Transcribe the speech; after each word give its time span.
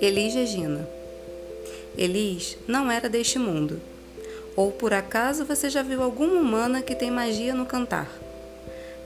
Elis 0.00 0.34
Regina 0.34 0.88
Elis 1.98 2.56
não 2.66 2.90
era 2.90 3.08
deste 3.08 3.38
mundo. 3.38 3.80
Ou 4.56 4.72
por 4.72 4.92
acaso 4.92 5.44
você 5.44 5.68
já 5.68 5.82
viu 5.82 6.02
alguma 6.02 6.40
humana 6.40 6.82
que 6.82 6.94
tem 6.94 7.10
magia 7.10 7.54
no 7.54 7.66
cantar? 7.66 8.10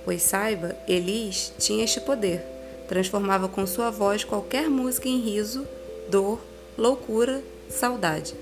Pois 0.04 0.22
saiba, 0.22 0.77
Elis 0.87 1.53
tinha 1.59 1.85
este 1.85 2.01
poder. 2.01 2.43
Transformava 2.89 3.49
com 3.49 3.67
sua 3.67 3.91
voz 3.91 4.25
qualquer 4.25 4.69
música 4.69 5.09
em 5.09 5.19
riso, 5.19 5.67
dor, 6.09 6.41
loucura, 6.77 7.43
saudade. 7.69 8.35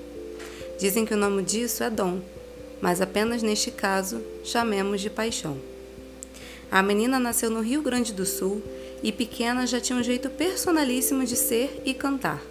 Dizem 0.78 1.04
que 1.04 1.14
o 1.14 1.18
nome 1.18 1.42
disso 1.42 1.82
é 1.82 1.90
dom, 1.90 2.20
mas 2.80 3.00
apenas 3.00 3.42
neste 3.42 3.70
caso 3.70 4.22
chamemos 4.44 5.00
de 5.00 5.08
paixão. 5.08 5.75
A 6.70 6.82
menina 6.82 7.18
nasceu 7.18 7.48
no 7.48 7.60
Rio 7.60 7.80
Grande 7.80 8.12
do 8.12 8.26
Sul 8.26 8.62
e 9.02 9.12
pequena 9.12 9.66
já 9.66 9.80
tinha 9.80 9.98
um 9.98 10.02
jeito 10.02 10.28
personalíssimo 10.28 11.24
de 11.24 11.36
ser 11.36 11.80
e 11.84 11.94
cantar. 11.94 12.42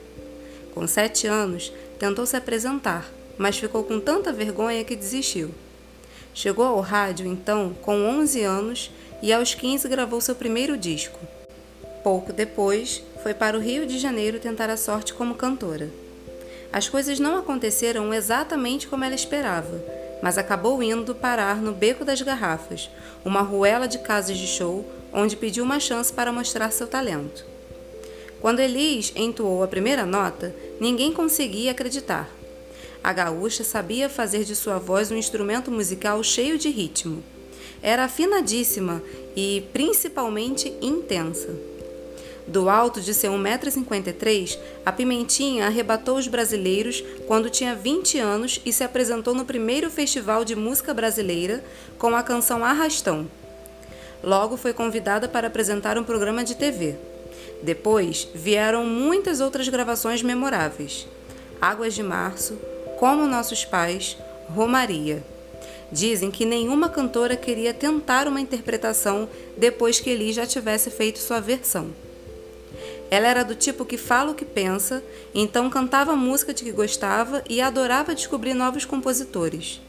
Com 0.73 0.87
sete 0.87 1.27
anos, 1.27 1.71
tentou 1.99 2.25
se 2.25 2.35
apresentar, 2.35 3.09
mas 3.37 3.57
ficou 3.57 3.83
com 3.83 3.99
tanta 3.99 4.31
vergonha 4.31 4.83
que 4.83 4.95
desistiu. 4.95 5.51
Chegou 6.33 6.65
ao 6.65 6.81
rádio, 6.81 7.25
então, 7.25 7.75
com 7.81 7.95
11 8.05 8.41
anos 8.43 8.91
e 9.21 9.31
aos 9.31 9.53
15 9.53 9.87
gravou 9.87 10.19
seu 10.19 10.35
primeiro 10.35 10.77
disco. 10.77 11.19
Pouco 12.03 12.31
depois, 12.31 13.01
foi 13.23 13.33
para 13.33 13.57
o 13.57 13.61
Rio 13.61 13.85
de 13.85 13.97
Janeiro 13.97 14.39
tentar 14.39 14.69
a 14.69 14.77
sorte 14.77 15.13
como 15.13 15.35
cantora. 15.35 15.89
As 16.71 16.89
coisas 16.89 17.19
não 17.19 17.37
aconteceram 17.37 18.13
exatamente 18.13 18.87
como 18.87 19.03
ela 19.03 19.15
esperava, 19.15 19.81
mas 20.21 20.37
acabou 20.37 20.81
indo 20.81 21.13
parar 21.13 21.61
no 21.61 21.71
Beco 21.71 22.05
das 22.05 22.21
Garrafas, 22.21 22.89
uma 23.23 23.41
ruela 23.41 23.87
de 23.87 23.99
casas 23.99 24.37
de 24.37 24.47
show 24.47 24.85
onde 25.13 25.37
pediu 25.37 25.63
uma 25.63 25.79
chance 25.79 26.11
para 26.11 26.31
mostrar 26.31 26.71
seu 26.71 26.87
talento. 26.87 27.45
Quando 28.41 28.59
Elis 28.59 29.11
entoou 29.15 29.63
a 29.63 29.67
primeira 29.67 30.05
nota, 30.05 30.53
ninguém 30.79 31.11
conseguia 31.11 31.71
acreditar. 31.71 32.29
A 33.03 33.13
gaúcha 33.13 33.63
sabia 33.63 34.09
fazer 34.09 34.43
de 34.43 34.55
sua 34.55 34.77
voz 34.77 35.11
um 35.11 35.15
instrumento 35.15 35.71
musical 35.71 36.21
cheio 36.23 36.57
de 36.57 36.69
ritmo. 36.69 37.23
Era 37.81 38.05
afinadíssima 38.05 39.01
e, 39.35 39.63
principalmente, 39.71 40.73
intensa. 40.81 41.74
Do 42.47 42.69
alto 42.69 43.01
de 43.01 43.11
seu 43.13 43.31
1,53m, 43.31 44.59
a 44.85 44.91
Pimentinha 44.91 45.65
arrebatou 45.65 46.15
os 46.15 46.27
brasileiros 46.27 47.03
quando 47.27 47.49
tinha 47.49 47.73
20 47.73 48.19
anos 48.19 48.61
e 48.63 48.71
se 48.71 48.83
apresentou 48.83 49.33
no 49.33 49.45
primeiro 49.45 49.89
Festival 49.89 50.45
de 50.45 50.55
Música 50.55 50.93
Brasileira 50.93 51.63
com 51.97 52.15
a 52.15 52.21
canção 52.21 52.63
Arrastão. 52.63 53.27
Logo 54.23 54.57
foi 54.57 54.73
convidada 54.73 55.27
para 55.27 55.47
apresentar 55.47 55.97
um 55.97 56.03
programa 56.03 56.43
de 56.43 56.55
TV. 56.55 56.95
Depois 57.63 58.27
vieram 58.35 58.85
muitas 58.85 59.41
outras 59.41 59.67
gravações 59.67 60.21
memoráveis: 60.21 61.07
Águas 61.59 61.95
de 61.95 62.03
Março, 62.03 62.59
Como 62.99 63.25
Nossos 63.25 63.65
Pais, 63.65 64.17
Romaria. 64.49 65.23
Dizem 65.91 66.29
que 66.29 66.45
nenhuma 66.45 66.89
cantora 66.89 67.35
queria 67.35 67.73
tentar 67.73 68.27
uma 68.27 68.41
interpretação 68.41 69.27
depois 69.57 69.99
que 69.99 70.11
Elis 70.11 70.35
já 70.35 70.45
tivesse 70.45 70.91
feito 70.91 71.19
sua 71.19 71.39
versão. 71.39 72.04
Ela 73.09 73.27
era 73.27 73.43
do 73.43 73.55
tipo 73.55 73.85
que 73.85 73.97
fala 73.97 74.31
o 74.31 74.35
que 74.35 74.45
pensa, 74.45 75.03
então 75.33 75.69
cantava 75.69 76.15
música 76.15 76.53
de 76.53 76.63
que 76.63 76.71
gostava 76.71 77.43
e 77.49 77.61
adorava 77.61 78.15
descobrir 78.15 78.53
novos 78.53 78.85
compositores. 78.85 79.79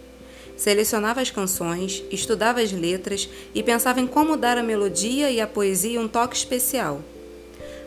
Selecionava 0.57 1.21
as 1.21 1.31
canções, 1.31 2.03
estudava 2.11 2.61
as 2.61 2.73
letras 2.73 3.29
e 3.55 3.63
pensava 3.63 4.01
em 4.01 4.07
como 4.07 4.37
dar 4.37 4.57
à 4.57 4.63
melodia 4.63 5.31
e 5.31 5.41
à 5.41 5.47
poesia 5.47 6.01
um 6.01 6.09
toque 6.09 6.37
especial. 6.37 7.03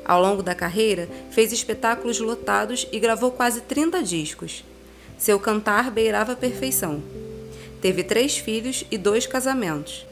Ao 0.06 0.22
longo 0.22 0.42
da 0.42 0.56
carreira, 0.56 1.08
fez 1.32 1.52
espetáculos 1.52 2.20
lotados 2.20 2.88
e 2.92 3.00
gravou 3.00 3.32
quase 3.32 3.62
30 3.62 4.02
discos. 4.02 4.64
Seu 5.18 5.40
cantar 5.40 5.92
beirava 5.92 6.34
a 6.34 6.36
perfeição. 6.36 7.04
Teve 7.82 8.04
três 8.04 8.38
filhos 8.38 8.84
e 8.90 8.98
dois 8.98 9.28
casamentos. 9.28 10.06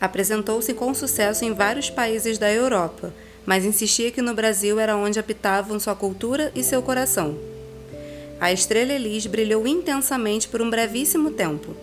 Apresentou-se 0.00 0.72
com 0.74 0.92
sucesso 0.94 1.44
em 1.44 1.52
vários 1.52 1.90
países 1.90 2.38
da 2.38 2.50
Europa, 2.52 3.12
mas 3.46 3.64
insistia 3.64 4.10
que 4.10 4.22
no 4.22 4.34
Brasil 4.34 4.78
era 4.78 4.96
onde 4.96 5.18
habitavam 5.18 5.78
sua 5.78 5.94
cultura 5.94 6.50
e 6.54 6.62
seu 6.62 6.82
coração. 6.82 7.36
A 8.40 8.52
estrela 8.52 8.92
Elis 8.92 9.26
brilhou 9.26 9.66
intensamente 9.66 10.48
por 10.48 10.60
um 10.60 10.70
brevíssimo 10.70 11.30
tempo. 11.30 11.74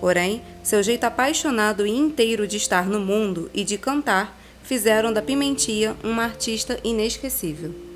Porém, 0.00 0.42
seu 0.62 0.82
jeito 0.82 1.04
apaixonado 1.04 1.86
e 1.86 1.90
inteiro 1.90 2.46
de 2.46 2.56
estar 2.56 2.86
no 2.86 3.00
mundo 3.00 3.50
e 3.54 3.64
de 3.64 3.78
cantar 3.78 4.38
fizeram 4.62 5.12
da 5.12 5.22
Pimentia 5.22 5.96
uma 6.02 6.24
artista 6.24 6.78
inesquecível. 6.82 7.93